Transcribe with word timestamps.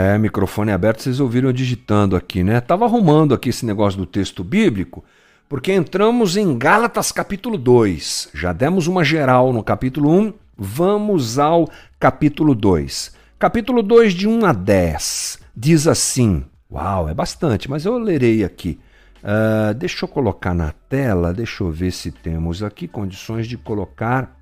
É, 0.00 0.16
microfone 0.16 0.72
aberto, 0.72 1.02
vocês 1.02 1.20
ouviram 1.20 1.52
digitando 1.52 2.16
aqui, 2.16 2.42
né? 2.42 2.58
Tava 2.58 2.86
arrumando 2.86 3.34
aqui 3.34 3.50
esse 3.50 3.66
negócio 3.66 3.98
do 3.98 4.06
texto 4.06 4.42
bíblico, 4.42 5.04
porque 5.46 5.74
entramos 5.74 6.38
em 6.38 6.56
Gálatas 6.56 7.12
capítulo 7.12 7.58
2. 7.58 8.30
Já 8.32 8.54
demos 8.54 8.86
uma 8.86 9.04
geral 9.04 9.52
no 9.52 9.62
capítulo 9.62 10.10
1, 10.10 10.32
vamos 10.56 11.38
ao 11.38 11.68
capítulo 11.98 12.54
2. 12.54 13.14
Capítulo 13.38 13.82
2, 13.82 14.14
de 14.14 14.26
1 14.26 14.46
a 14.46 14.54
10, 14.54 15.38
diz 15.54 15.86
assim: 15.86 16.46
Uau, 16.72 17.06
é 17.06 17.12
bastante, 17.12 17.68
mas 17.68 17.84
eu 17.84 17.98
lerei 17.98 18.42
aqui. 18.42 18.80
Uh, 19.22 19.74
deixa 19.74 20.06
eu 20.06 20.08
colocar 20.08 20.54
na 20.54 20.72
tela, 20.88 21.34
deixa 21.34 21.62
eu 21.62 21.70
ver 21.70 21.90
se 21.90 22.10
temos 22.10 22.62
aqui 22.62 22.88
condições 22.88 23.46
de 23.46 23.58
colocar 23.58 24.34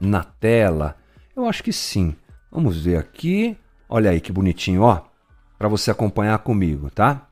na 0.00 0.24
tela. 0.24 0.96
Eu 1.36 1.44
acho 1.44 1.62
que 1.62 1.74
sim. 1.74 2.16
Vamos 2.50 2.82
ver 2.82 2.96
aqui. 2.96 3.54
Olha 3.88 4.10
aí 4.10 4.20
que 4.20 4.32
bonitinho, 4.32 4.82
ó, 4.82 5.02
para 5.58 5.68
você 5.68 5.90
acompanhar 5.90 6.38
comigo, 6.38 6.90
tá? 6.90 7.26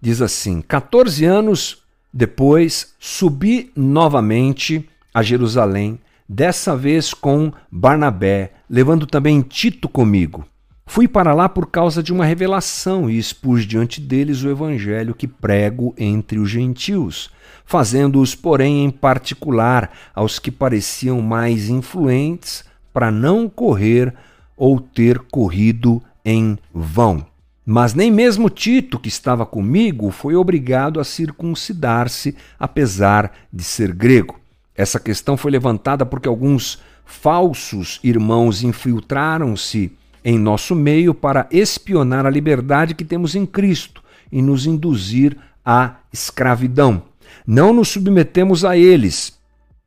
Diz 0.00 0.22
assim: 0.22 0.60
14 0.60 1.24
anos 1.24 1.82
depois, 2.12 2.94
subi 2.98 3.70
novamente 3.76 4.88
a 5.12 5.22
Jerusalém, 5.22 5.98
dessa 6.28 6.76
vez 6.76 7.12
com 7.12 7.52
Barnabé, 7.70 8.52
levando 8.68 9.06
também 9.06 9.42
Tito 9.42 9.88
comigo. 9.88 10.46
Fui 10.86 11.06
para 11.06 11.34
lá 11.34 11.50
por 11.50 11.66
causa 11.66 12.02
de 12.02 12.12
uma 12.12 12.24
revelação 12.24 13.10
e 13.10 13.18
expus 13.18 13.66
diante 13.66 14.00
deles 14.00 14.42
o 14.42 14.48
evangelho 14.48 15.14
que 15.14 15.28
prego 15.28 15.94
entre 15.98 16.38
os 16.38 16.48
gentios, 16.48 17.30
fazendo-os, 17.64 18.34
porém, 18.34 18.84
em 18.84 18.90
particular 18.90 19.90
aos 20.14 20.38
que 20.38 20.50
pareciam 20.50 21.20
mais 21.20 21.68
influentes, 21.68 22.64
para 22.90 23.10
não 23.10 23.50
correr 23.50 24.14
ou 24.58 24.80
ter 24.80 25.20
corrido 25.20 26.02
em 26.24 26.58
vão. 26.74 27.24
Mas 27.64 27.94
nem 27.94 28.10
mesmo 28.10 28.50
Tito, 28.50 28.98
que 28.98 29.08
estava 29.08 29.46
comigo, 29.46 30.10
foi 30.10 30.34
obrigado 30.34 30.98
a 30.98 31.04
circuncidar-se, 31.04 32.34
apesar 32.58 33.32
de 33.52 33.62
ser 33.62 33.94
grego. 33.94 34.40
Essa 34.74 34.98
questão 34.98 35.36
foi 35.36 35.50
levantada 35.50 36.04
porque 36.04 36.28
alguns 36.28 36.78
falsos 37.04 38.00
irmãos 38.02 38.62
infiltraram-se 38.62 39.92
em 40.24 40.38
nosso 40.38 40.74
meio 40.74 41.14
para 41.14 41.46
espionar 41.50 42.26
a 42.26 42.30
liberdade 42.30 42.94
que 42.94 43.04
temos 43.04 43.34
em 43.34 43.46
Cristo 43.46 44.02
e 44.30 44.42
nos 44.42 44.66
induzir 44.66 45.36
à 45.64 45.96
escravidão. 46.12 47.02
Não 47.46 47.72
nos 47.72 47.88
submetemos 47.88 48.64
a 48.64 48.76
eles, 48.76 49.38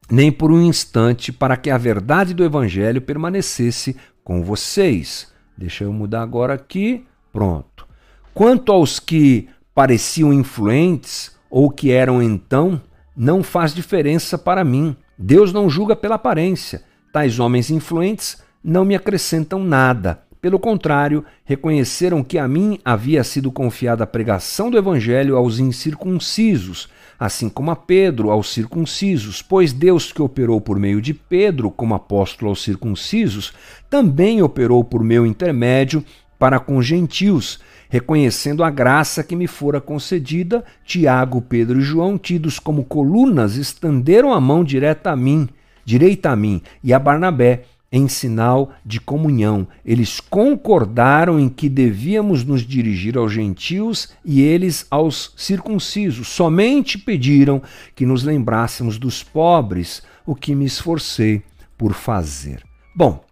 nem 0.09 0.31
por 0.31 0.51
um 0.51 0.61
instante, 0.61 1.31
para 1.31 1.57
que 1.57 1.69
a 1.69 1.77
verdade 1.77 2.33
do 2.33 2.43
Evangelho 2.43 3.01
permanecesse 3.01 3.95
com 4.31 4.41
vocês. 4.41 5.27
Deixa 5.57 5.83
eu 5.83 5.91
mudar 5.91 6.21
agora 6.21 6.53
aqui. 6.53 7.05
Pronto. 7.33 7.85
Quanto 8.33 8.71
aos 8.71 8.97
que 8.97 9.49
pareciam 9.75 10.31
influentes 10.31 11.35
ou 11.49 11.69
que 11.69 11.91
eram 11.91 12.23
então, 12.23 12.81
não 13.13 13.43
faz 13.43 13.73
diferença 13.73 14.37
para 14.37 14.63
mim. 14.63 14.95
Deus 15.17 15.51
não 15.51 15.69
julga 15.69 15.97
pela 15.97 16.15
aparência. 16.15 16.81
Tais 17.11 17.39
homens 17.39 17.69
influentes 17.69 18.41
não 18.63 18.85
me 18.85 18.95
acrescentam 18.95 19.65
nada. 19.65 20.23
Pelo 20.41 20.57
contrário, 20.57 21.25
reconheceram 21.43 22.23
que 22.23 22.37
a 22.37 22.47
mim 22.47 22.79
havia 22.85 23.25
sido 23.25 23.51
confiada 23.51 24.05
a 24.05 24.07
pregação 24.07 24.71
do 24.71 24.77
Evangelho 24.77 25.35
aos 25.35 25.59
incircuncisos, 25.59 26.87
assim 27.21 27.49
como 27.49 27.69
a 27.69 27.75
Pedro 27.75 28.31
aos 28.31 28.51
circuncisos, 28.51 29.43
pois 29.43 29.71
Deus 29.71 30.11
que 30.11 30.23
operou 30.23 30.59
por 30.59 30.79
meio 30.79 30.99
de 30.99 31.13
Pedro 31.13 31.69
como 31.69 31.93
apóstolo 31.93 32.49
aos 32.49 32.63
circuncisos, 32.63 33.53
também 33.87 34.41
operou 34.41 34.83
por 34.83 35.03
meu 35.03 35.23
intermédio 35.23 36.03
para 36.39 36.59
com 36.59 36.81
gentios, 36.81 37.59
reconhecendo 37.89 38.63
a 38.63 38.71
graça 38.71 39.23
que 39.23 39.35
me 39.35 39.45
fora 39.45 39.79
concedida, 39.79 40.65
Tiago, 40.83 41.43
Pedro 41.43 41.77
e 41.77 41.83
João, 41.83 42.17
tidos 42.17 42.57
como 42.57 42.83
colunas, 42.83 43.55
estenderam 43.55 44.33
a 44.33 44.41
mão 44.41 44.63
direta 44.63 45.11
a 45.11 45.15
mim, 45.15 45.47
direita 45.85 46.31
a 46.31 46.35
mim, 46.35 46.59
e 46.83 46.91
a 46.91 46.97
Barnabé, 46.97 47.65
em 47.91 48.07
sinal 48.07 48.71
de 48.85 49.01
comunhão. 49.01 49.67
Eles 49.83 50.19
concordaram 50.19 51.39
em 51.39 51.49
que 51.49 51.67
devíamos 51.67 52.43
nos 52.43 52.61
dirigir 52.61 53.17
aos 53.17 53.33
gentios 53.33 54.09
e 54.23 54.41
eles 54.41 54.87
aos 54.89 55.33
circuncisos. 55.35 56.29
Somente 56.29 56.97
pediram 56.97 57.61
que 57.93 58.05
nos 58.05 58.23
lembrássemos 58.23 58.97
dos 58.97 59.21
pobres, 59.21 60.01
o 60.25 60.33
que 60.33 60.55
me 60.55 60.65
esforcei 60.65 61.43
por 61.77 61.93
fazer. 61.93 62.63
Bom, 62.95 63.25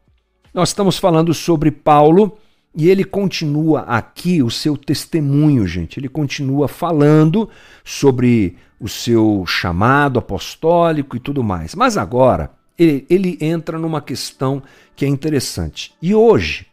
nós 0.54 0.70
estamos 0.70 0.98
falando 0.98 1.34
sobre 1.34 1.72
Paulo 1.72 2.38
e 2.76 2.90
ele 2.90 3.04
continua 3.04 3.82
aqui 3.82 4.44
o 4.44 4.50
seu 4.50 4.76
testemunho, 4.76 5.66
gente. 5.66 6.00
Ele 6.00 6.10
continua 6.10 6.68
falando 6.68 7.50
sobre 7.84 8.58
o 8.80 8.88
seu 8.88 9.44
chamado 9.46 10.20
apostólico 10.20 11.16
e 11.16 11.20
tudo 11.20 11.44
mais. 11.44 11.76
Mas 11.76 11.98
agora 11.98 12.52
ele, 12.80 13.06
ele 13.10 13.38
entra 13.42 13.78
numa 13.78 14.02
questão 14.02 14.64
que 14.96 15.04
é 15.04 15.08
interessante. 15.08 15.94
E 16.02 16.16
hoje 16.16 16.66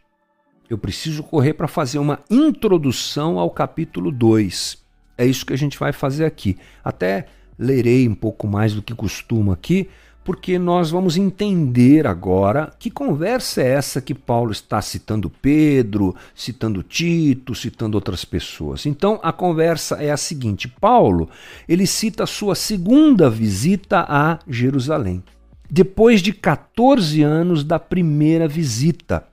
eu 0.69 0.77
preciso 0.77 1.21
correr 1.21 1.53
para 1.53 1.67
fazer 1.67 1.99
uma 1.99 2.19
introdução 2.31 3.37
ao 3.37 3.49
capítulo 3.49 4.09
2. 4.11 4.77
É 5.17 5.25
isso 5.25 5.45
que 5.45 5.53
a 5.53 5.57
gente 5.57 5.77
vai 5.77 5.91
fazer 5.91 6.25
aqui. 6.25 6.57
Até 6.83 7.27
lerei 7.59 8.07
um 8.07 8.15
pouco 8.15 8.47
mais 8.47 8.73
do 8.73 8.81
que 8.81 8.93
costumo 8.93 9.51
aqui, 9.51 9.89
porque 10.23 10.59
nós 10.59 10.91
vamos 10.91 11.15
entender 11.15 12.05
agora 12.05 12.71
que 12.77 12.91
conversa 12.91 13.61
é 13.61 13.69
essa 13.69 14.01
que 14.01 14.13
Paulo 14.13 14.51
está 14.51 14.81
citando 14.81 15.29
Pedro, 15.29 16.13
citando 16.35 16.83
Tito, 16.83 17.55
citando 17.55 17.95
outras 17.95 18.25
pessoas. 18.25 18.85
Então 18.85 19.19
a 19.23 19.31
conversa 19.31 19.95
é 19.95 20.11
a 20.11 20.17
seguinte: 20.17 20.67
Paulo, 20.67 21.29
ele 21.67 21.87
cita 21.87 22.25
a 22.25 22.27
sua 22.27 22.55
segunda 22.55 23.29
visita 23.29 24.05
a 24.07 24.39
Jerusalém 24.47 25.23
depois 25.69 26.21
de 26.21 26.33
14 26.33 27.21
anos 27.21 27.63
da 27.63 27.79
primeira 27.79 28.47
visita. 28.47 29.27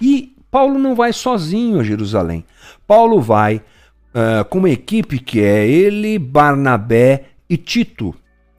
E 0.00 0.34
Paulo 0.50 0.78
não 0.78 0.94
vai 0.94 1.12
sozinho 1.12 1.80
a 1.80 1.84
Jerusalém. 1.84 2.44
Paulo 2.86 3.20
vai 3.20 3.56
uh, 3.56 4.44
com 4.48 4.58
uma 4.58 4.70
equipe 4.70 5.18
que 5.18 5.40
é 5.40 5.66
ele, 5.68 6.18
Barnabé 6.18 7.24
e 7.48 7.56
Tito. 7.56 8.14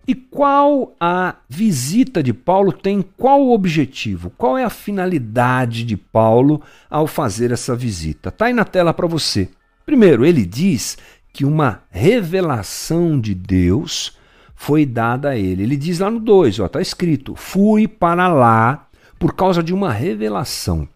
E 0.07 0.15
qual 0.15 0.95
a 0.99 1.35
visita 1.47 2.23
de 2.23 2.33
Paulo 2.33 2.73
tem 2.73 3.01
qual 3.01 3.41
o 3.41 3.53
objetivo? 3.53 4.31
Qual 4.37 4.57
é 4.57 4.63
a 4.63 4.69
finalidade 4.69 5.83
de 5.83 5.95
Paulo 5.95 6.61
ao 6.89 7.07
fazer 7.07 7.51
essa 7.51 7.75
visita? 7.75 8.29
Está 8.29 8.45
aí 8.45 8.53
na 8.53 8.65
tela 8.65 8.93
para 8.93 9.07
você. 9.07 9.49
Primeiro, 9.85 10.25
ele 10.25 10.45
diz 10.45 10.97
que 11.31 11.45
uma 11.45 11.83
revelação 11.89 13.19
de 13.19 13.33
Deus 13.33 14.17
foi 14.61 14.85
dada 14.85 15.29
a 15.29 15.35
ele. 15.35 15.63
Ele 15.63 15.75
diz 15.75 15.97
lá 15.97 16.11
no 16.11 16.19
2, 16.19 16.59
está 16.59 16.79
escrito: 16.79 17.33
Fui 17.35 17.87
para 17.87 18.27
lá 18.27 18.87
por 19.17 19.33
causa 19.33 19.63
de 19.63 19.73
uma 19.73 19.91
revelação. 19.91 20.87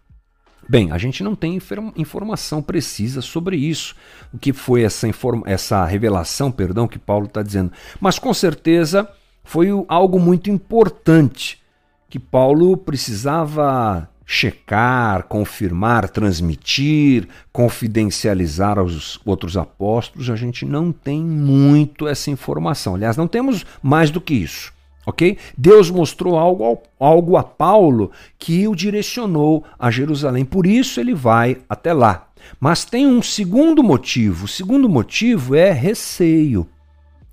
Bem, 0.68 0.92
a 0.92 0.98
gente 0.98 1.24
não 1.24 1.34
tem 1.34 1.58
informação 1.96 2.62
precisa 2.62 3.20
sobre 3.20 3.56
isso, 3.56 3.96
o 4.32 4.38
que 4.38 4.52
foi 4.52 4.82
essa, 4.82 5.08
essa 5.46 5.84
revelação, 5.84 6.50
perdão, 6.52 6.86
que 6.86 6.98
Paulo 6.98 7.26
está 7.26 7.42
dizendo. 7.42 7.72
Mas 8.00 8.20
com 8.20 8.32
certeza 8.32 9.08
foi 9.42 9.68
algo 9.88 10.20
muito 10.20 10.48
importante 10.48 11.60
que 12.08 12.20
Paulo 12.20 12.76
precisava 12.76 14.08
checar, 14.26 15.22
confirmar, 15.22 16.08
transmitir, 16.08 17.28
confidencializar 17.52 18.76
aos 18.76 19.20
outros 19.24 19.56
apóstolos, 19.56 20.28
a 20.28 20.34
gente 20.34 20.64
não 20.64 20.90
tem 20.90 21.22
muito 21.22 22.08
essa 22.08 22.28
informação. 22.28 22.96
Aliás, 22.96 23.16
não 23.16 23.28
temos 23.28 23.64
mais 23.80 24.10
do 24.10 24.20
que 24.20 24.34
isso. 24.34 24.74
Ok? 25.06 25.38
Deus 25.56 25.88
mostrou 25.88 26.36
algo, 26.36 26.82
algo 26.98 27.36
a 27.36 27.44
Paulo 27.44 28.10
que 28.36 28.66
o 28.66 28.74
direcionou 28.74 29.64
a 29.78 29.88
Jerusalém, 29.88 30.44
por 30.44 30.66
isso 30.66 30.98
ele 30.98 31.14
vai 31.14 31.58
até 31.68 31.92
lá. 31.92 32.26
Mas 32.58 32.84
tem 32.84 33.06
um 33.06 33.22
segundo 33.22 33.84
motivo. 33.84 34.46
O 34.46 34.48
segundo 34.48 34.88
motivo 34.88 35.54
é 35.54 35.70
receio. 35.70 36.66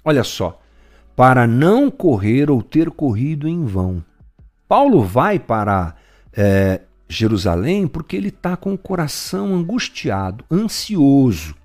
Olha 0.06 0.24
só, 0.24 0.60
para 1.16 1.48
não 1.48 1.90
correr 1.90 2.52
ou 2.52 2.62
ter 2.62 2.92
corrido 2.92 3.48
em 3.48 3.66
vão. 3.66 4.04
Paulo 4.68 5.04
vai 5.04 5.40
para 5.40 5.96
é, 6.36 6.82
Jerusalém 7.08 7.88
porque 7.88 8.16
ele 8.16 8.30
está 8.30 8.58
com 8.58 8.74
o 8.74 8.78
coração 8.78 9.54
angustiado, 9.56 10.44
ansioso. 10.52 11.56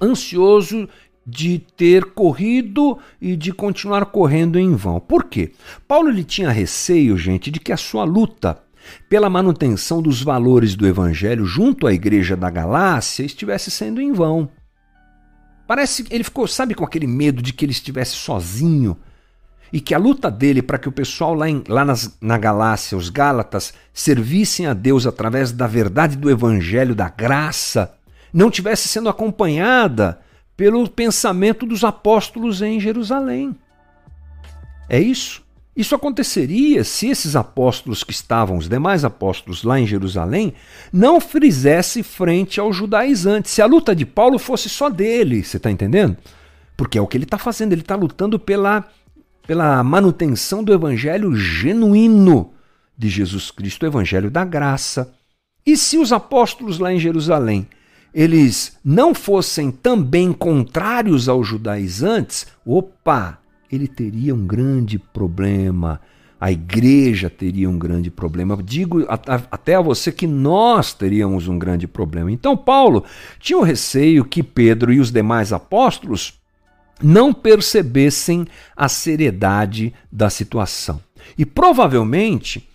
Ansioso 0.00 0.88
de 1.26 1.58
ter 1.58 2.04
corrido 2.12 2.98
e 3.20 3.34
de 3.34 3.52
continuar 3.52 4.04
correndo 4.06 4.58
em 4.58 4.74
vão. 4.74 5.00
Por 5.00 5.24
quê? 5.24 5.52
Paulo 5.88 6.10
ele 6.10 6.24
tinha 6.24 6.50
receio, 6.50 7.16
gente, 7.16 7.50
de 7.50 7.58
que 7.58 7.72
a 7.72 7.76
sua 7.76 8.04
luta 8.04 8.62
pela 9.08 9.30
manutenção 9.30 10.02
dos 10.02 10.22
valores 10.22 10.74
do 10.74 10.86
evangelho 10.86 11.46
junto 11.46 11.86
à 11.86 11.92
igreja 11.94 12.36
da 12.36 12.50
Galácia 12.50 13.24
estivesse 13.24 13.70
sendo 13.70 14.00
em 14.00 14.12
vão. 14.12 14.50
Parece 15.66 16.04
que 16.04 16.14
ele 16.14 16.24
ficou, 16.24 16.46
sabe, 16.46 16.74
com 16.74 16.84
aquele 16.84 17.06
medo 17.06 17.40
de 17.40 17.52
que 17.54 17.64
ele 17.64 17.72
estivesse 17.72 18.12
sozinho 18.12 18.96
e 19.74 19.80
que 19.80 19.92
a 19.92 19.98
luta 19.98 20.30
dele 20.30 20.62
para 20.62 20.78
que 20.78 20.88
o 20.88 20.92
pessoal 20.92 21.34
lá, 21.34 21.50
em, 21.50 21.64
lá 21.66 21.84
nas, 21.84 22.16
na 22.20 22.38
Galácia, 22.38 22.96
os 22.96 23.08
Gálatas, 23.08 23.74
servissem 23.92 24.68
a 24.68 24.72
Deus 24.72 25.04
através 25.04 25.50
da 25.50 25.66
verdade 25.66 26.16
do 26.16 26.30
Evangelho, 26.30 26.94
da 26.94 27.08
graça, 27.08 27.92
não 28.32 28.52
tivesse 28.52 28.86
sendo 28.86 29.08
acompanhada 29.08 30.20
pelo 30.56 30.88
pensamento 30.88 31.66
dos 31.66 31.82
apóstolos 31.82 32.62
em 32.62 32.78
Jerusalém. 32.78 33.52
É 34.88 35.00
isso. 35.00 35.42
Isso 35.76 35.96
aconteceria 35.96 36.84
se 36.84 37.08
esses 37.08 37.34
apóstolos 37.34 38.04
que 38.04 38.12
estavam, 38.12 38.56
os 38.56 38.68
demais 38.68 39.04
apóstolos 39.04 39.64
lá 39.64 39.80
em 39.80 39.88
Jerusalém, 39.88 40.54
não 40.92 41.20
fizessem 41.20 42.04
frente 42.04 42.60
aos 42.60 42.76
judaizantes. 42.76 43.50
Se 43.50 43.60
a 43.60 43.66
luta 43.66 43.92
de 43.92 44.06
Paulo 44.06 44.38
fosse 44.38 44.68
só 44.68 44.88
dele, 44.88 45.42
você 45.42 45.56
está 45.56 45.68
entendendo? 45.68 46.16
Porque 46.76 46.96
é 46.96 47.00
o 47.00 47.08
que 47.08 47.16
ele 47.16 47.24
está 47.24 47.38
fazendo, 47.38 47.72
ele 47.72 47.80
está 47.80 47.96
lutando 47.96 48.38
pela 48.38 48.88
pela 49.46 49.82
manutenção 49.84 50.64
do 50.64 50.72
evangelho 50.72 51.34
genuíno 51.34 52.52
de 52.96 53.08
Jesus 53.08 53.50
Cristo, 53.50 53.82
o 53.82 53.86
evangelho 53.86 54.30
da 54.30 54.44
graça. 54.44 55.12
E 55.66 55.76
se 55.76 55.98
os 55.98 56.12
apóstolos 56.12 56.78
lá 56.78 56.92
em 56.92 56.98
Jerusalém, 56.98 57.66
eles 58.14 58.78
não 58.84 59.14
fossem 59.14 59.70
também 59.70 60.32
contrários 60.32 61.28
aos 61.28 61.46
judaizantes, 61.46 62.46
opa, 62.64 63.38
ele 63.70 63.88
teria 63.88 64.34
um 64.34 64.46
grande 64.46 64.98
problema. 64.98 66.00
A 66.40 66.52
igreja 66.52 67.30
teria 67.30 67.68
um 67.68 67.78
grande 67.78 68.10
problema. 68.10 68.56
Digo 68.62 69.04
até 69.08 69.74
a 69.74 69.80
você 69.80 70.12
que 70.12 70.26
nós 70.26 70.92
teríamos 70.92 71.48
um 71.48 71.58
grande 71.58 71.86
problema. 71.86 72.30
Então, 72.30 72.56
Paulo 72.56 73.04
tinha 73.40 73.58
o 73.58 73.62
receio 73.62 74.24
que 74.24 74.42
Pedro 74.42 74.92
e 74.92 75.00
os 75.00 75.10
demais 75.10 75.52
apóstolos 75.52 76.34
não 77.02 77.32
percebessem 77.32 78.46
a 78.76 78.88
seriedade 78.88 79.92
da 80.10 80.30
situação. 80.30 81.00
E 81.36 81.44
provavelmente, 81.44 82.68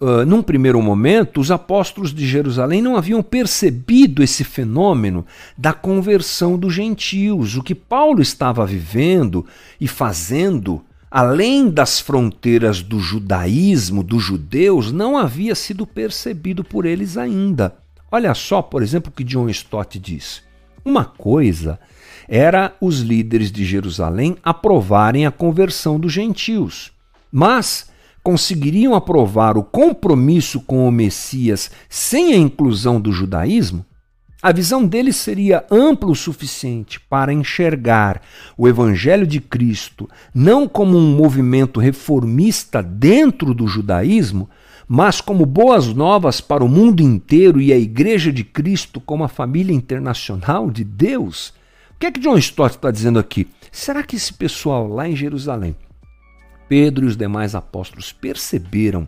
uh, 0.00 0.24
num 0.24 0.42
primeiro 0.42 0.80
momento, 0.80 1.40
os 1.40 1.50
apóstolos 1.50 2.14
de 2.14 2.26
Jerusalém 2.26 2.80
não 2.80 2.96
haviam 2.96 3.22
percebido 3.22 4.22
esse 4.22 4.44
fenômeno 4.44 5.26
da 5.56 5.72
conversão 5.72 6.58
dos 6.58 6.74
gentios. 6.74 7.56
O 7.56 7.62
que 7.62 7.74
Paulo 7.74 8.22
estava 8.22 8.64
vivendo 8.64 9.44
e 9.80 9.86
fazendo, 9.86 10.82
além 11.10 11.68
das 11.68 12.00
fronteiras 12.00 12.82
do 12.82 12.98
judaísmo, 12.98 14.02
dos 14.02 14.22
judeus, 14.22 14.92
não 14.92 15.16
havia 15.16 15.54
sido 15.54 15.86
percebido 15.86 16.64
por 16.64 16.86
eles 16.86 17.16
ainda. 17.16 17.76
Olha 18.10 18.32
só, 18.32 18.62
por 18.62 18.82
exemplo, 18.82 19.12
o 19.12 19.14
que 19.14 19.22
John 19.22 19.48
Stott 19.50 19.98
diz. 19.98 20.42
Uma 20.82 21.04
coisa 21.04 21.78
era 22.28 22.76
os 22.78 23.00
líderes 23.00 23.50
de 23.50 23.64
Jerusalém 23.64 24.36
aprovarem 24.42 25.24
a 25.24 25.30
conversão 25.30 25.98
dos 25.98 26.12
gentios. 26.12 26.92
Mas 27.32 27.90
conseguiriam 28.22 28.94
aprovar 28.94 29.56
o 29.56 29.62
compromisso 29.64 30.60
com 30.60 30.86
o 30.86 30.92
Messias 30.92 31.70
sem 31.88 32.34
a 32.34 32.36
inclusão 32.36 33.00
do 33.00 33.10
judaísmo? 33.10 33.86
A 34.40 34.52
visão 34.52 34.86
deles 34.86 35.16
seria 35.16 35.64
ampla 35.68 36.10
o 36.10 36.14
suficiente 36.14 37.00
para 37.00 37.32
enxergar 37.32 38.22
o 38.56 38.68
Evangelho 38.68 39.26
de 39.26 39.40
Cristo 39.40 40.08
não 40.32 40.68
como 40.68 40.96
um 40.96 41.16
movimento 41.16 41.80
reformista 41.80 42.80
dentro 42.80 43.52
do 43.52 43.66
judaísmo, 43.66 44.48
mas 44.86 45.20
como 45.20 45.44
boas 45.44 45.88
novas 45.88 46.40
para 46.40 46.64
o 46.64 46.68
mundo 46.68 47.02
inteiro 47.02 47.60
e 47.60 47.72
a 47.72 47.78
Igreja 47.78 48.32
de 48.32 48.44
Cristo 48.44 49.00
como 49.00 49.24
a 49.24 49.28
família 49.28 49.74
internacional 49.74 50.70
de 50.70 50.84
Deus? 50.84 51.52
O 51.98 52.00
que 52.00 52.06
é 52.06 52.12
que 52.12 52.20
John 52.20 52.38
Stott 52.38 52.76
está 52.76 52.92
dizendo 52.92 53.18
aqui? 53.18 53.48
Será 53.72 54.04
que 54.04 54.14
esse 54.14 54.32
pessoal 54.32 54.86
lá 54.86 55.08
em 55.08 55.16
Jerusalém, 55.16 55.74
Pedro 56.68 57.04
e 57.04 57.08
os 57.08 57.16
demais 57.16 57.56
apóstolos, 57.56 58.12
perceberam 58.12 59.04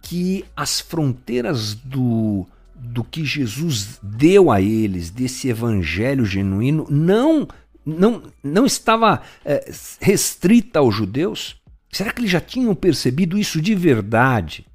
que 0.00 0.42
as 0.56 0.80
fronteiras 0.80 1.74
do, 1.74 2.46
do 2.74 3.04
que 3.04 3.26
Jesus 3.26 3.98
deu 4.02 4.50
a 4.50 4.58
eles, 4.58 5.10
desse 5.10 5.50
evangelho 5.50 6.24
genuíno, 6.24 6.86
não, 6.88 7.46
não, 7.84 8.22
não 8.42 8.64
estava 8.64 9.20
é, 9.44 9.70
restrita 10.00 10.78
aos 10.78 10.94
judeus? 10.94 11.60
Será 11.92 12.10
que 12.10 12.22
eles 12.22 12.30
já 12.30 12.40
tinham 12.40 12.74
percebido 12.74 13.36
isso 13.36 13.60
de 13.60 13.74
verdade? 13.74 14.66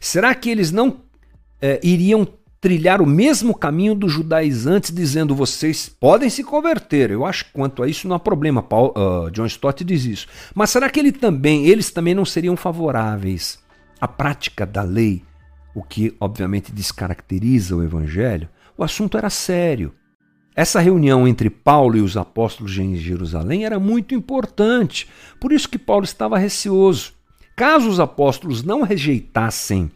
Será 0.00 0.34
que 0.34 0.48
eles 0.48 0.72
não 0.72 1.02
é, 1.60 1.78
iriam 1.82 2.26
trilhar 2.64 3.02
o 3.02 3.06
mesmo 3.06 3.54
caminho 3.54 3.94
dos 3.94 4.10
judaizantes, 4.10 4.90
dizendo 4.90 5.34
vocês 5.34 5.86
podem 5.86 6.30
se 6.30 6.42
converter. 6.42 7.10
Eu 7.10 7.26
acho 7.26 7.44
que 7.44 7.52
quanto 7.52 7.82
a 7.82 7.86
isso 7.86 8.08
não 8.08 8.16
há 8.16 8.18
problema. 8.18 8.62
Paul, 8.62 8.94
uh, 8.96 9.30
John 9.30 9.44
Stott 9.44 9.84
diz 9.84 10.06
isso. 10.06 10.26
Mas 10.54 10.70
será 10.70 10.88
que 10.88 10.98
ele 10.98 11.12
também, 11.12 11.66
eles 11.66 11.90
também 11.90 12.14
não 12.14 12.24
seriam 12.24 12.56
favoráveis 12.56 13.58
à 14.00 14.08
prática 14.08 14.64
da 14.64 14.80
lei, 14.80 15.22
o 15.74 15.82
que 15.82 16.16
obviamente 16.18 16.72
descaracteriza 16.72 17.76
o 17.76 17.84
evangelho? 17.84 18.48
O 18.78 18.82
assunto 18.82 19.18
era 19.18 19.28
sério. 19.28 19.92
Essa 20.56 20.80
reunião 20.80 21.28
entre 21.28 21.50
Paulo 21.50 21.98
e 21.98 22.00
os 22.00 22.16
apóstolos 22.16 22.78
em 22.78 22.96
Jerusalém 22.96 23.66
era 23.66 23.78
muito 23.78 24.14
importante. 24.14 25.06
Por 25.38 25.52
isso 25.52 25.68
que 25.68 25.76
Paulo 25.78 26.04
estava 26.04 26.38
receoso. 26.38 27.12
Caso 27.54 27.90
os 27.90 28.00
apóstolos 28.00 28.62
não 28.62 28.80
rejeitassem 28.80 29.90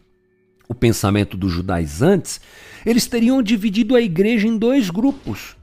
o 0.69 0.75
pensamento 0.75 1.35
dos 1.35 1.51
judaizantes, 1.51 2.39
eles 2.85 3.07
teriam 3.07 3.41
dividido 3.41 3.95
a 3.95 4.01
igreja 4.01 4.47
em 4.47 4.55
dois 4.55 4.91
grupos. 4.91 5.57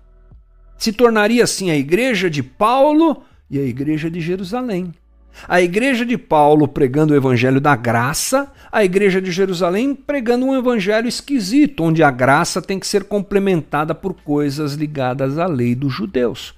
Se 0.77 0.93
tornaria 0.93 1.45
assim 1.45 1.71
a 1.71 1.77
igreja 1.77 2.29
de 2.29 2.43
Paulo 2.43 3.23
e 3.49 3.59
a 3.59 3.63
igreja 3.63 4.11
de 4.11 4.21
Jerusalém. 4.21 4.93
A 5.47 5.61
igreja 5.61 6.05
de 6.05 6.19
Paulo 6.19 6.67
pregando 6.67 7.13
o 7.13 7.17
evangelho 7.17 7.61
da 7.61 7.77
graça, 7.77 8.51
a 8.73 8.85
igreja 8.85 9.21
de 9.21 9.31
Jerusalém 9.31 9.95
pregando 9.95 10.47
um 10.47 10.57
evangelho 10.57 11.07
esquisito, 11.07 11.85
onde 11.85 12.03
a 12.03 12.11
graça 12.11 12.61
tem 12.61 12.81
que 12.81 12.87
ser 12.87 13.05
complementada 13.05 13.95
por 13.95 14.15
coisas 14.15 14.73
ligadas 14.73 15.39
à 15.39 15.47
lei 15.47 15.75
dos 15.75 15.93
judeus. 15.93 16.55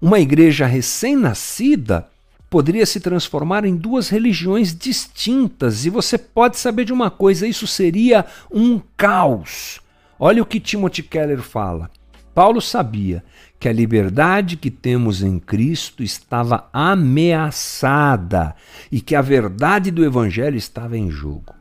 Uma 0.00 0.18
igreja 0.18 0.66
recém-nascida 0.66 2.08
poderia 2.52 2.84
se 2.84 3.00
transformar 3.00 3.64
em 3.64 3.74
duas 3.74 4.10
religiões 4.10 4.76
distintas. 4.76 5.86
E 5.86 5.90
você 5.90 6.18
pode 6.18 6.58
saber 6.58 6.84
de 6.84 6.92
uma 6.92 7.10
coisa: 7.10 7.46
isso 7.46 7.66
seria 7.66 8.26
um 8.52 8.78
caos. 8.94 9.80
Olha 10.20 10.42
o 10.42 10.46
que 10.46 10.60
Timothy 10.60 11.02
Keller 11.02 11.40
fala. 11.40 11.90
Paulo 12.34 12.60
sabia 12.60 13.24
que 13.58 13.70
a 13.70 13.72
liberdade 13.72 14.58
que 14.58 14.70
temos 14.70 15.22
em 15.22 15.38
Cristo 15.38 16.02
estava 16.02 16.68
ameaçada 16.74 18.54
e 18.90 19.00
que 19.00 19.14
a 19.14 19.22
verdade 19.22 19.90
do 19.90 20.04
Evangelho 20.04 20.56
estava 20.56 20.98
em 20.98 21.10
jogo. 21.10 21.54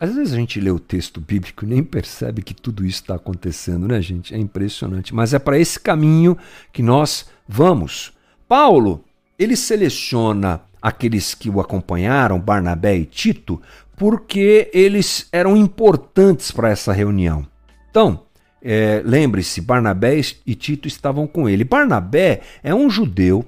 Às 0.00 0.16
vezes 0.16 0.34
a 0.34 0.36
gente 0.36 0.60
lê 0.60 0.70
o 0.70 0.80
texto 0.80 1.20
bíblico 1.20 1.64
e 1.64 1.68
nem 1.68 1.84
percebe 1.84 2.42
que 2.42 2.54
tudo 2.54 2.84
isso 2.84 3.02
está 3.02 3.14
acontecendo, 3.14 3.86
né, 3.86 4.02
gente? 4.02 4.34
É 4.34 4.38
impressionante. 4.38 5.14
Mas 5.14 5.32
é 5.32 5.38
para 5.38 5.58
esse 5.58 5.78
caminho 5.78 6.36
que 6.72 6.82
nós 6.82 7.26
vamos. 7.46 8.12
Paulo 8.48 9.04
ele 9.42 9.56
seleciona 9.56 10.62
aqueles 10.80 11.34
que 11.34 11.48
o 11.48 11.60
acompanharam, 11.60 12.40
Barnabé 12.40 12.96
e 12.96 13.04
Tito, 13.04 13.60
porque 13.96 14.70
eles 14.72 15.28
eram 15.30 15.56
importantes 15.56 16.50
para 16.50 16.70
essa 16.70 16.92
reunião. 16.92 17.46
Então, 17.90 18.24
é, 18.60 19.02
lembre-se, 19.04 19.60
Barnabé 19.60 20.20
e 20.46 20.54
Tito 20.54 20.88
estavam 20.88 21.26
com 21.26 21.48
ele. 21.48 21.64
Barnabé 21.64 22.40
é 22.62 22.74
um 22.74 22.90
judeu 22.90 23.44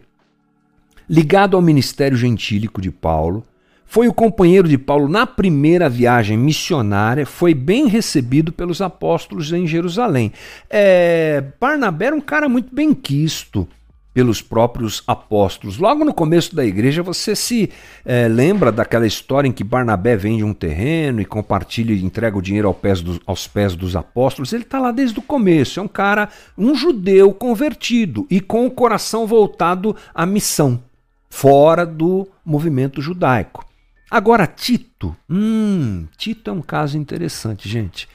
ligado 1.08 1.56
ao 1.56 1.62
ministério 1.62 2.16
gentílico 2.16 2.80
de 2.80 2.90
Paulo, 2.90 3.44
foi 3.84 4.08
o 4.08 4.14
companheiro 4.14 4.66
de 4.66 4.78
Paulo 4.78 5.08
na 5.08 5.26
primeira 5.26 5.88
viagem 5.88 6.36
missionária, 6.36 7.26
foi 7.26 7.54
bem 7.54 7.86
recebido 7.86 8.52
pelos 8.52 8.80
apóstolos 8.80 9.52
em 9.52 9.66
Jerusalém. 9.66 10.32
É, 10.68 11.44
Barnabé 11.60 12.06
era 12.06 12.16
um 12.16 12.20
cara 12.20 12.48
muito 12.48 12.74
bem 12.74 12.92
quisto 12.92 13.68
pelos 14.14 14.40
próprios 14.40 15.02
apóstolos. 15.08 15.76
Logo 15.76 16.04
no 16.04 16.14
começo 16.14 16.54
da 16.54 16.64
igreja, 16.64 17.02
você 17.02 17.34
se 17.34 17.68
é, 18.04 18.28
lembra 18.28 18.70
daquela 18.70 19.06
história 19.06 19.48
em 19.48 19.52
que 19.52 19.64
Barnabé 19.64 20.16
vende 20.16 20.44
um 20.44 20.54
terreno 20.54 21.20
e 21.20 21.24
compartilha 21.24 21.92
e 21.92 22.04
entrega 22.04 22.38
o 22.38 22.42
dinheiro 22.42 22.68
ao 22.68 22.74
pés 22.74 23.02
do, 23.02 23.20
aos 23.26 23.48
pés 23.48 23.74
dos 23.74 23.96
apóstolos? 23.96 24.52
Ele 24.52 24.62
está 24.62 24.78
lá 24.78 24.92
desde 24.92 25.18
o 25.18 25.22
começo. 25.22 25.80
É 25.80 25.82
um 25.82 25.88
cara, 25.88 26.28
um 26.56 26.76
judeu 26.76 27.34
convertido 27.34 28.24
e 28.30 28.40
com 28.40 28.64
o 28.64 28.70
coração 28.70 29.26
voltado 29.26 29.96
à 30.14 30.24
missão, 30.24 30.80
fora 31.28 31.84
do 31.84 32.28
movimento 32.44 33.02
judaico. 33.02 33.66
Agora, 34.08 34.46
Tito. 34.46 35.16
Hum, 35.28 36.06
Tito 36.16 36.50
é 36.50 36.52
um 36.52 36.62
caso 36.62 36.96
interessante, 36.96 37.68
gente. 37.68 38.08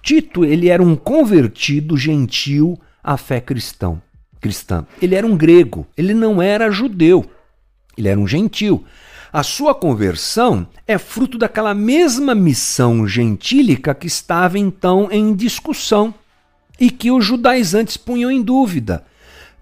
Tito, 0.00 0.44
ele 0.44 0.68
era 0.68 0.80
um 0.80 0.94
convertido 0.94 1.96
gentil 1.96 2.78
à 3.02 3.16
fé 3.16 3.40
cristão 3.40 4.00
cristã. 4.40 4.86
Ele 5.00 5.14
era 5.14 5.26
um 5.26 5.36
grego, 5.36 5.86
ele 5.96 6.14
não 6.14 6.40
era 6.40 6.70
judeu, 6.70 7.24
ele 7.96 8.08
era 8.08 8.18
um 8.18 8.26
gentil. 8.26 8.84
A 9.32 9.44
sua 9.44 9.74
conversão 9.74 10.66
é 10.86 10.98
fruto 10.98 11.38
daquela 11.38 11.72
mesma 11.72 12.34
missão 12.34 13.06
gentílica 13.06 13.94
que 13.94 14.08
estava 14.08 14.58
então 14.58 15.08
em 15.12 15.34
discussão 15.34 16.12
e 16.80 16.90
que 16.90 17.12
os 17.12 17.24
judaizantes 17.24 17.96
punham 17.96 18.30
em 18.30 18.42
dúvida. 18.42 19.04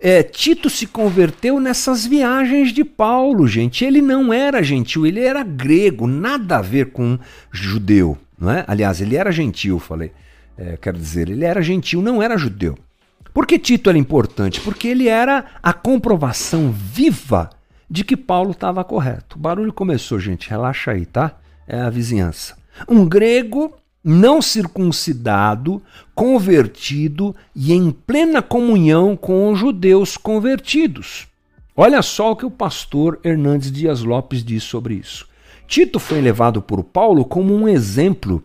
é, 0.01 0.23
Tito 0.23 0.71
se 0.71 0.87
converteu 0.87 1.61
nessas 1.61 2.07
viagens 2.07 2.73
de 2.73 2.85
Paulo, 2.85 3.47
gente. 3.47 3.85
Ele 3.85 4.01
não 4.01 4.33
era 4.33 4.63
gentil, 4.63 5.05
ele 5.05 5.21
era 5.21 5.43
grego, 5.43 6.07
nada 6.07 6.59
a 6.59 6.63
ver 6.63 6.93
com 6.93 7.19
judeu. 7.51 8.17
Não 8.39 8.51
é? 8.51 8.65
Aliás, 8.69 9.01
ele 9.01 9.17
era 9.17 9.33
gentil, 9.33 9.79
falei. 9.79 10.13
É, 10.57 10.79
quero 10.81 10.97
dizer, 10.97 11.29
ele 11.29 11.45
era 11.45 11.61
gentil, 11.61 12.01
não 12.01 12.23
era 12.23 12.39
judeu. 12.39 12.79
Por 13.39 13.47
que 13.47 13.57
Tito 13.57 13.89
era 13.89 13.97
importante? 13.97 14.61
Porque 14.61 14.89
ele 14.89 15.07
era 15.07 15.45
a 15.63 15.73
comprovação 15.73 16.73
viva 16.73 17.51
de 17.89 18.03
que 18.03 18.17
Paulo 18.17 18.51
estava 18.51 18.83
correto. 18.83 19.37
O 19.37 19.39
barulho 19.39 19.73
começou, 19.73 20.19
gente, 20.19 20.51
relaxa 20.51 20.91
aí, 20.91 21.07
tá? 21.07 21.39
É 21.65 21.79
a 21.79 21.89
vizinhança. 21.89 22.57
Um 22.89 23.09
grego 23.09 23.77
não 24.03 24.43
circuncidado, 24.43 25.81
convertido 26.17 27.33
e 27.55 27.73
em 27.73 27.93
plena 27.93 28.43
comunhão 28.43 29.17
com 29.17 29.53
os 29.53 29.61
judeus 29.61 30.17
convertidos. 30.17 31.29
Olha 31.77 32.03
só 32.03 32.33
o 32.33 32.37
que 32.37 32.45
o 32.45 32.51
pastor 32.51 33.21
Hernandes 33.23 33.71
Dias 33.71 34.03
Lopes 34.03 34.43
diz 34.43 34.65
sobre 34.65 34.95
isso. 34.95 35.29
Tito 35.69 36.01
foi 36.01 36.21
levado 36.21 36.61
por 36.61 36.83
Paulo 36.83 37.25
como 37.25 37.55
um 37.55 37.69
exemplo 37.69 38.43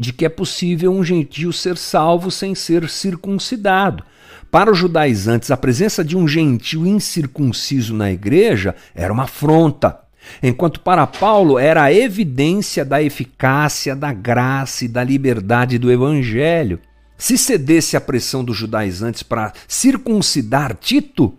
de 0.00 0.14
que 0.14 0.24
é 0.24 0.30
possível 0.30 0.90
um 0.90 1.04
gentio 1.04 1.52
ser 1.52 1.76
salvo 1.76 2.30
sem 2.30 2.54
ser 2.54 2.88
circuncidado. 2.88 4.02
Para 4.50 4.72
os 4.72 4.78
judaizantes, 4.78 5.50
a 5.50 5.58
presença 5.58 6.02
de 6.02 6.16
um 6.16 6.26
gentio 6.26 6.86
incircunciso 6.86 7.94
na 7.94 8.10
igreja 8.10 8.74
era 8.94 9.12
uma 9.12 9.24
afronta. 9.24 10.00
Enquanto 10.42 10.80
para 10.80 11.06
Paulo 11.06 11.58
era 11.58 11.82
a 11.82 11.92
evidência 11.92 12.82
da 12.82 13.02
eficácia, 13.02 13.94
da 13.94 14.10
graça 14.10 14.86
e 14.86 14.88
da 14.88 15.04
liberdade 15.04 15.76
do 15.78 15.92
evangelho. 15.92 16.80
Se 17.18 17.36
cedesse 17.36 17.94
à 17.94 18.00
pressão 18.00 18.42
dos 18.42 18.56
judaizantes 18.56 19.22
para 19.22 19.52
circuncidar 19.68 20.74
Tito, 20.80 21.34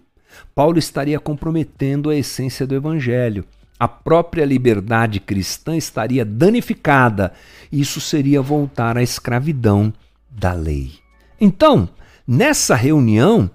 Paulo 0.53 0.77
estaria 0.77 1.20
comprometendo 1.20 2.12
a 2.12 2.15
essência 2.15 2.68
do 2.68 2.75
evangelho. 2.75 3.44
A 3.82 3.88
própria 3.88 4.46
liberdade 4.46 5.20
cristã 5.20 5.76
estaria 5.76 6.24
danificada. 6.24 7.34
Isso 7.72 8.00
seria 8.00 8.40
voltar 8.40 8.96
à 8.96 9.02
escravidão 9.02 9.92
da 10.30 10.54
lei. 10.54 11.00
Então, 11.40 11.90
nessa 12.28 12.76
reunião, 12.76 13.50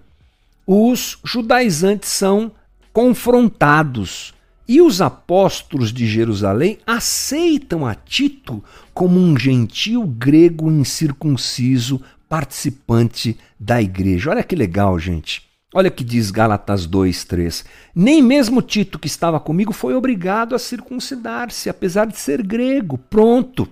os 0.66 1.20
judaizantes 1.22 2.08
são 2.08 2.50
confrontados 2.92 4.34
e 4.66 4.82
os 4.82 5.00
apóstolos 5.00 5.92
de 5.92 6.08
Jerusalém 6.08 6.78
aceitam 6.84 7.86
a 7.86 7.94
Tito 7.94 8.64
como 8.92 9.20
um 9.20 9.38
gentil 9.38 10.04
grego 10.08 10.72
incircunciso 10.72 12.02
participante 12.28 13.38
da 13.60 13.80
igreja. 13.80 14.30
Olha 14.32 14.42
que 14.42 14.56
legal, 14.56 14.98
gente. 14.98 15.45
Olha 15.76 15.90
que 15.90 16.02
diz 16.02 16.30
Gálatas 16.30 16.86
2:3. 16.86 17.62
Nem 17.94 18.22
mesmo 18.22 18.62
Tito 18.62 18.98
que 18.98 19.06
estava 19.06 19.38
comigo 19.38 19.74
foi 19.74 19.92
obrigado 19.92 20.54
a 20.54 20.58
circuncidar-se, 20.58 21.68
apesar 21.68 22.06
de 22.06 22.18
ser 22.18 22.42
grego. 22.42 22.96
Pronto. 22.96 23.68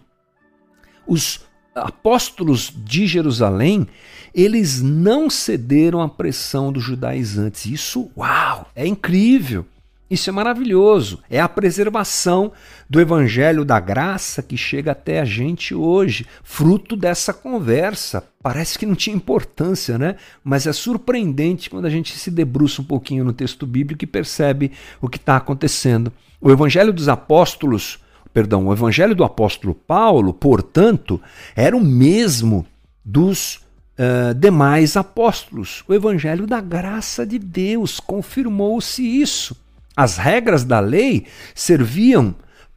Os 1.07 1.41
apóstolos 1.75 2.71
de 2.77 3.07
Jerusalém, 3.07 3.89
eles 4.35 4.83
não 4.83 5.31
cederam 5.31 6.03
à 6.03 6.07
pressão 6.07 6.71
dos 6.71 6.85
judaizantes. 6.85 7.65
Isso, 7.65 8.11
uau, 8.15 8.69
é 8.77 8.87
incrível. 8.87 9.65
Isso 10.11 10.29
é 10.29 10.33
maravilhoso. 10.33 11.21
É 11.31 11.41
a 11.41 11.49
preservação 11.49 12.53
do 12.89 13.01
evangelho 13.01 13.65
da 13.65 13.81
graça 13.81 14.43
que 14.43 14.57
chega 14.57 14.93
até 14.93 15.21
a 15.21 15.25
gente 15.25 15.75
hoje, 15.75 16.27
fruto 16.43 16.95
dessa 16.95 17.33
conversa. 17.33 18.23
Parece 18.43 18.79
que 18.79 18.85
não 18.85 18.95
tinha 18.95 19.17
importância, 19.17 19.97
né? 19.97 20.17
Mas 20.43 20.67
é 20.67 20.73
surpreendente 20.73 21.71
quando 21.71 21.87
a 21.87 21.91
gente 21.91 22.17
se 22.19 22.31
debruça 22.31 22.83
um 22.83 22.85
pouquinho 22.85 23.25
no 23.25 23.33
texto 23.33 23.67
bíblico 23.67 24.05
e 24.05 24.07
percebe 24.07 24.73
o 25.01 25.09
que 25.09 25.17
está 25.17 25.37
acontecendo. 25.37 26.13
O 26.41 26.51
evangelho 26.51 26.93
dos 26.93 27.09
apóstolos, 27.09 27.99
perdão, 28.33 28.67
o 28.67 28.73
evangelho 28.73 29.15
do 29.15 29.25
apóstolo 29.25 29.75
Paulo, 29.75 30.35
portanto, 30.35 31.21
era 31.57 31.75
o 31.75 31.83
mesmo 31.83 32.67
dos 33.03 33.57
uh, 33.99 34.35
demais 34.35 34.97
apóstolos. 34.97 35.83
O 35.89 35.95
evangelho 35.95 36.47
da 36.47 36.61
graça 36.61 37.27
de 37.27 37.39
Deus 37.39 37.99
confirmou-se 37.99 39.03
isso. 39.03 39.64
As 39.97 40.17
regras 40.17 40.65
da 40.65 40.81
lei 40.81 41.27
serviam 41.55 42.35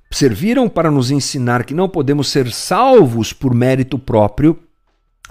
serviram 0.09 0.69
para 0.69 0.89
nos 0.89 1.11
ensinar 1.11 1.65
que 1.65 1.73
não 1.73 1.89
podemos 1.89 2.29
ser 2.29 2.51
salvos 2.51 3.33
por 3.33 3.53
mérito 3.53 3.99
próprio, 3.99 4.57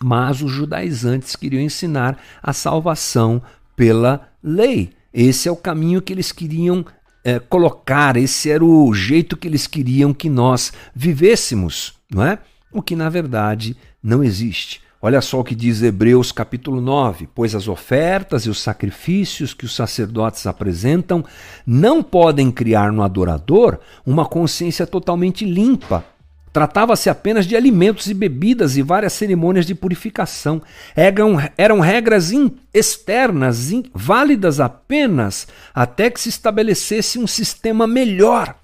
mas 0.02 0.43
os 0.43 0.52
judaizantes 0.52 1.35
queriam 1.35 1.62
ensinar 1.62 2.19
a 2.43 2.52
salvação 2.52 3.43
pela 3.75 4.28
lei. 4.43 4.93
Esse 5.12 5.49
é 5.49 5.52
o 5.52 5.57
caminho 5.57 6.02
que 6.02 6.12
eles 6.12 6.31
queriam 6.31 6.85
é, 7.25 7.38
colocar, 7.38 8.16
esse 8.16 8.50
era 8.50 8.64
o 8.64 8.93
jeito 8.93 9.37
que 9.37 9.49
eles 9.49 9.66
queriam 9.66 10.12
que 10.12 10.28
nós 10.28 10.73
vivêssemos, 10.95 11.95
não 12.11 12.23
é? 12.23 12.38
O 12.71 12.83
que 12.83 12.95
na 12.95 13.09
verdade 13.09 13.76
não 14.02 14.23
existe. 14.23 14.83
Olha 15.00 15.21
só 15.21 15.41
o 15.41 15.45
que 15.45 15.55
diz 15.55 15.83
Hebreus 15.83 16.33
capítulo 16.33 16.81
9: 16.81 17.29
Pois 17.35 17.55
as 17.55 17.69
ofertas 17.69 18.47
e 18.47 18.50
os 18.50 18.61
sacrifícios 18.61 19.53
que 19.53 19.65
os 19.65 19.75
sacerdotes 19.75 20.47
apresentam 20.47 21.25
não 21.67 22.03
podem 22.03 22.50
criar 22.50 22.91
no 22.91 23.03
adorador 23.03 23.79
uma 24.07 24.25
consciência 24.25 24.87
totalmente 24.87 25.45
limpa. 25.45 26.05
Tratava-se 26.50 27.11
apenas 27.11 27.45
de 27.45 27.55
alimentos 27.55 28.07
e 28.07 28.15
bebidas 28.15 28.79
e 28.79 28.83
várias 28.83 29.12
cerimônias 29.12 29.67
de 29.67 29.75
purificação. 29.75 30.62
Eram, 30.95 31.37
eram 31.59 31.81
regras 31.81 32.33
in, 32.33 32.50
externas, 32.73 33.71
in, 33.71 33.85
válidas 33.93 34.59
apenas 34.59 35.47
até 35.75 36.09
que 36.09 36.19
se 36.19 36.31
estabelecesse 36.31 37.19
um 37.19 37.26
sistema 37.26 37.87
melhor. 37.87 38.57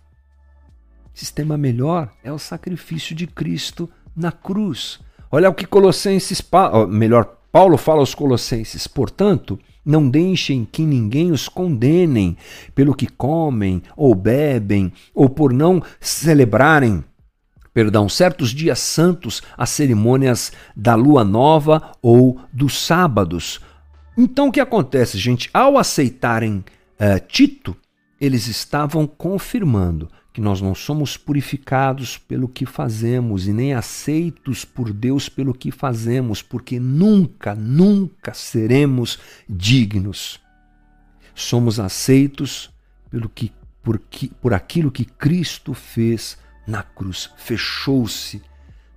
Sistema 1.13 1.59
melhor 1.59 2.11
é 2.25 2.33
o 2.33 2.39
sacrifício 2.39 3.15
de 3.15 3.27
Cristo 3.27 3.91
na 4.17 4.33
cruz. 4.33 4.99
Olha 5.35 5.49
o 5.49 5.55
que 5.55 5.67
Colossenses, 5.67 6.43
melhor, 6.91 7.39
Paulo 7.51 7.79
fala 7.79 8.01
aos 8.01 8.15
Colossenses, 8.15 8.87
portanto, 8.87 9.59
não 9.83 10.07
deixem 10.07 10.69
que 10.71 10.83
ninguém 10.83 11.33
os 11.33 11.49
condenem 11.49 12.37
pelo 12.75 12.95
que 12.95 13.07
comem 13.07 13.83
ou 13.97 14.15
bebem, 14.15 14.93
ou 15.15 15.31
por 15.31 15.51
não 15.51 15.83
celebrarem, 15.99 17.03
perdão, 17.73 18.11
certos 18.11 18.51
dias 18.51 18.79
santos, 18.79 19.43
as 19.57 19.71
cerimônias 19.71 20.53
da 20.77 20.95
lua 20.95 21.25
nova 21.25 21.93
ou 22.03 22.39
dos 22.53 22.79
sábados. 22.85 23.59
Então 24.19 24.49
o 24.49 24.53
que 24.53 24.61
acontece, 24.61 25.17
gente? 25.17 25.49
Ao 25.55 25.79
aceitarem 25.79 26.63
uh, 27.01 27.27
Tito, 27.27 27.75
eles 28.21 28.49
estavam 28.49 29.07
confirmando 29.07 30.11
que 30.33 30.41
nós 30.41 30.61
não 30.61 30.75
somos 30.75 31.17
purificados 31.17 32.17
pelo 32.17 32.49
que 32.49 32.65
fazemos 32.65 33.47
e 33.47 33.53
nem 33.53 33.75
aceitos 33.75 34.65
por 34.65 34.93
Deus 34.93 35.29
pelo 35.29 35.53
que 35.53 35.71
fazemos, 35.71 36.41
porque 36.41 36.81
nunca, 36.81 37.55
nunca 37.55 38.33
seremos 38.33 39.19
dignos. 39.49 40.41
Somos 41.35 41.79
aceitos 41.79 42.71
pelo 43.11 43.29
que, 43.29 43.53
por, 43.83 43.99
que, 43.99 44.29
por 44.29 44.55
aquilo 44.55 44.91
que 44.91 45.05
Cristo 45.05 45.75
fez 45.75 46.39
na 46.67 46.83
cruz. 46.83 47.31
Fechou-se 47.37 48.43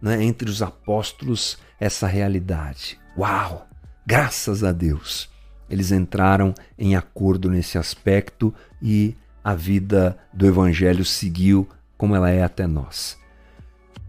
né, 0.01 0.23
entre 0.23 0.49
os 0.49 0.61
apóstolos 0.61 1.57
essa 1.79 2.07
realidade. 2.07 2.97
Uau! 3.17 3.67
Graças 4.07 4.63
a 4.63 4.71
Deus! 4.71 5.29
Eles 5.69 5.91
entraram 5.91 6.53
em 6.77 6.95
acordo 6.95 7.49
nesse 7.49 7.77
aspecto 7.77 8.53
e 8.81 9.15
a 9.45 9.53
vida 9.53 10.17
do 10.33 10.47
Evangelho 10.47 11.05
seguiu 11.05 11.69
como 11.95 12.15
ela 12.15 12.31
é 12.31 12.41
até 12.41 12.65
nós. 12.65 13.15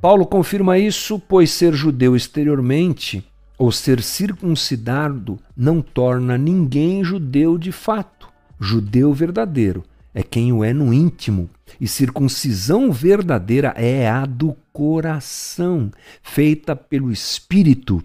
Paulo 0.00 0.24
confirma 0.24 0.78
isso, 0.78 1.18
pois 1.18 1.50
ser 1.50 1.74
judeu 1.74 2.16
exteriormente 2.16 3.22
ou 3.58 3.70
ser 3.70 4.02
circuncidado 4.02 5.38
não 5.54 5.82
torna 5.82 6.38
ninguém 6.38 7.04
judeu 7.04 7.58
de 7.58 7.70
fato. 7.70 8.30
Judeu 8.58 9.12
verdadeiro 9.12 9.84
é 10.14 10.22
quem 10.22 10.54
o 10.54 10.64
é 10.64 10.72
no 10.72 10.90
íntimo, 10.90 11.50
e 11.78 11.86
circuncisão 11.86 12.90
verdadeira 12.90 13.74
é 13.76 14.08
a 14.08 14.24
do 14.24 14.56
coração, 14.72 15.90
feita 16.22 16.74
pelo 16.74 17.12
Espírito 17.12 18.02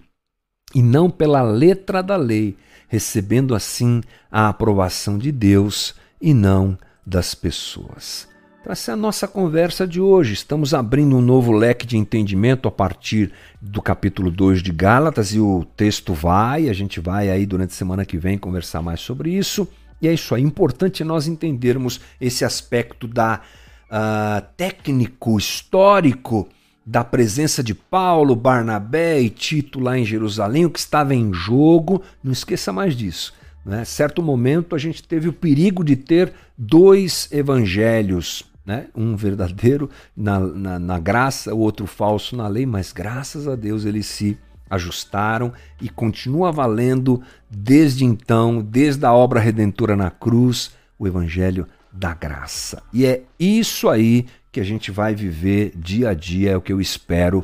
e 0.76 0.82
não 0.82 1.10
pela 1.10 1.42
letra 1.42 2.04
da 2.04 2.18
lei, 2.18 2.58
recebendo 2.90 3.56
assim 3.56 4.02
a 4.30 4.50
aprovação 4.50 5.18
de 5.18 5.32
Deus 5.32 5.96
e 6.22 6.34
não 6.34 6.78
das 7.12 7.36
pessoas. 7.36 8.26
Então, 8.62 8.72
essa 8.72 8.92
é 8.92 8.94
a 8.94 8.98
nossa 8.98 9.28
conversa 9.28 9.86
de 9.86 10.00
hoje. 10.00 10.34
Estamos 10.34 10.74
abrindo 10.74 11.18
um 11.18 11.22
novo 11.22 11.52
leque 11.52 11.86
de 11.86 11.98
entendimento 11.98 12.70
a 12.70 12.72
partir 12.72 13.34
do 13.62 13.82
capítulo 13.82 14.32
2 14.32 14.64
de 14.64 14.72
Gálatas 14.72 15.34
e 15.34 15.40
o 15.40 15.66
texto 15.76 16.14
vai, 16.14 16.70
a 16.70 16.74
gente 16.74 17.02
vai 17.02 17.30
aí 17.30 17.46
durante 17.46 17.72
a 17.72 17.76
semana 17.76 18.06
que 18.06 18.18
vem 18.18 18.38
conversar 18.38 18.82
mais 18.82 19.02
sobre 19.02 19.32
isso. 19.32 19.68
E 20.02 20.08
é 20.08 20.14
isso 20.14 20.34
aí, 20.34 20.42
importante 20.42 21.04
nós 21.04 21.28
entendermos 21.28 22.00
esse 22.20 22.46
aspecto 22.46 23.10
da 23.10 23.42
uh, 23.90 24.46
técnico 24.56 25.38
histórico 25.38 26.48
da 26.86 27.04
presença 27.04 27.62
de 27.62 27.76
Paulo, 27.76 28.38
Barnabé 28.38 29.22
e 29.22 29.30
Tito 29.30 29.82
lá 29.82 29.98
em 29.98 30.06
Jerusalém, 30.06 30.66
o 30.66 30.70
que 30.70 30.80
estava 30.80 31.14
em 31.14 31.34
jogo. 31.34 32.02
Não 32.24 32.32
esqueça 32.32 32.72
mais 32.72 32.96
disso 32.96 33.34
Né? 33.66 33.86
Certo 33.86 34.22
momento 34.22 34.76
a 34.76 34.78
gente 34.78 35.04
teve 35.04 35.28
o 35.28 35.34
perigo 35.34 35.84
de 35.84 35.96
ter 35.96 36.34
dois 36.58 37.28
evangelhos, 37.32 38.44
né? 38.66 38.88
um 38.96 39.16
verdadeiro 39.16 39.90
na, 40.16 40.40
na, 40.40 40.80
na 40.80 41.00
graça, 41.00 41.54
o 41.54 41.60
outro 41.60 41.86
falso 41.86 42.36
na 42.36 42.48
lei, 42.48 42.66
mas 42.66 42.92
graças 42.92 43.48
a 43.48 43.56
Deus 43.56 43.86
eles 43.86 44.06
se 44.06 44.38
ajustaram 44.70 45.52
e 45.82 45.90
continua 45.90 46.52
valendo 46.52 47.22
desde 47.50 48.06
então, 48.06 48.62
desde 48.62 49.06
a 49.06 49.14
obra 49.14 49.40
redentora 49.40 49.96
na 49.96 50.10
cruz, 50.10 50.72
o 50.98 51.06
evangelho 51.06 51.68
da 51.92 52.14
graça. 52.14 52.82
E 52.94 53.06
é 53.06 53.24
isso 53.38 53.90
aí 53.90 54.26
que 54.52 54.60
a 54.60 54.64
gente 54.64 54.90
vai 54.90 55.14
viver 55.14 55.74
dia 55.76 56.10
a 56.10 56.14
dia, 56.14 56.52
é 56.52 56.58
o 56.58 56.62
que 56.62 56.72
eu 56.72 56.80
espero 56.80 57.44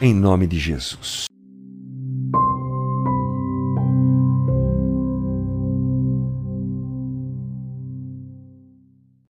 em 0.00 0.14
nome 0.14 0.46
de 0.46 0.58
Jesus. 0.58 1.26